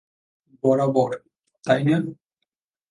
বরা-বর, 0.63 1.11
তাই 1.65 1.81
না? 1.83 1.97